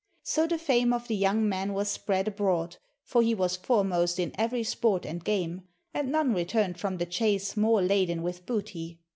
[0.23, 4.17] So the fame of the young man was spread abroad, for he was fore most
[4.17, 5.61] in every sport and game,
[5.93, 8.97] and none returned from the chase more laden with booty.